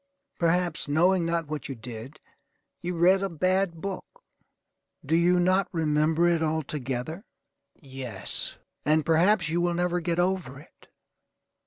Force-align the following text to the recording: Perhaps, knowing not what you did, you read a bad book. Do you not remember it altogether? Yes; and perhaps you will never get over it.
Perhaps, 0.39 0.87
knowing 0.87 1.27
not 1.27 1.45
what 1.47 1.69
you 1.69 1.75
did, 1.75 2.19
you 2.81 2.95
read 2.97 3.21
a 3.21 3.29
bad 3.29 3.81
book. 3.81 4.23
Do 5.05 5.15
you 5.15 5.39
not 5.39 5.67
remember 5.71 6.27
it 6.27 6.41
altogether? 6.41 7.23
Yes; 7.75 8.55
and 8.83 9.05
perhaps 9.05 9.49
you 9.49 9.61
will 9.61 9.75
never 9.75 9.99
get 9.99 10.17
over 10.17 10.59
it. 10.59 10.87